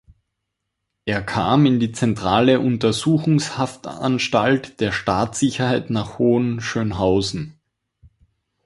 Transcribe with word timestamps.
Er 1.05 1.21
kam 1.21 1.67
in 1.67 1.79
die 1.79 1.91
zentrale 1.91 2.59
Untersuchungshaftanstalt 2.59 4.79
der 4.79 4.91
Staatssicherheit 4.93 5.91
nach 5.91 6.17
Hohenschönhausen. 6.17 7.59